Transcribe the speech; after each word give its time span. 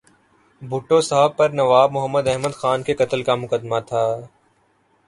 بھٹو 0.61 0.97
صاحب 1.09 1.31
پر 1.37 1.49
نواب 1.59 1.89
محمد 1.91 2.25
احمد 2.27 2.53
خان 2.53 2.79
کے 2.83 2.93
قتل 3.01 3.23
کا 3.23 3.35
مقدمہ 3.35 3.79
تھا۔ 3.87 4.03